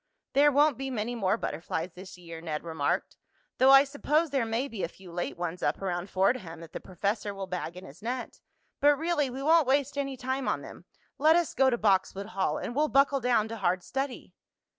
[0.33, 3.17] "There won't be many more butterflies this year," Ned remarked.
[3.59, 6.79] "Though I suppose there may be a few late ones up around Fordham that the
[6.79, 8.41] professor will bag in his net.
[8.79, 10.85] But, really, we won't waste any time on them.
[11.19, 14.33] Let us go to Boxwood Hall, and we'll buckle down to hard study."